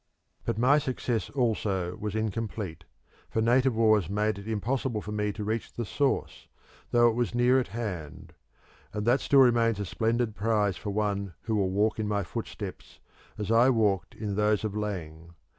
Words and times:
But 0.45 0.57
my 0.57 0.79
success 0.79 1.29
also 1.29 1.95
was 1.95 2.15
incomplete, 2.15 2.85
for 3.29 3.39
native 3.39 3.75
wars 3.75 4.09
made 4.09 4.39
it 4.39 4.47
impossible 4.47 4.99
for 4.99 5.11
me 5.11 5.31
to 5.33 5.43
reach 5.43 5.71
the 5.71 5.85
source, 5.85 6.47
though 6.89 7.07
it 7.07 7.13
was 7.13 7.35
near 7.35 7.59
at 7.59 7.67
hand; 7.67 8.33
and 8.93 9.05
that 9.05 9.19
still 9.21 9.41
remains 9.41 9.79
a 9.79 9.85
splendid 9.85 10.33
prize 10.33 10.75
for 10.75 10.89
one 10.89 11.35
who 11.41 11.55
will 11.55 11.69
walk 11.69 11.99
in 11.99 12.07
my 12.07 12.23
footsteps 12.23 12.99
as 13.37 13.51
I 13.51 13.69
walked 13.69 14.15
in 14.15 14.33
those 14.33 14.63
of 14.63 14.75
Laing. 14.75 15.35